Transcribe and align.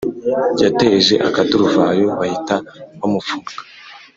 Yateje 0.61 1.13
akaduruvayo 1.27 2.05
bahita 2.19 2.55
bamufunga 2.99 3.51